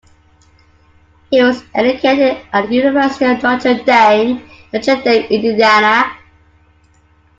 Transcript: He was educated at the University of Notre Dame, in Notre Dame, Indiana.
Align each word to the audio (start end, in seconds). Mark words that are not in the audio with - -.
He 1.29 1.43
was 1.43 1.63
educated 1.75 2.43
at 2.51 2.67
the 2.69 2.73
University 2.75 3.25
of 3.25 3.43
Notre 3.43 3.83
Dame, 3.83 4.39
in 4.39 4.47
Notre 4.73 4.95
Dame, 4.99 5.25
Indiana. 5.25 6.17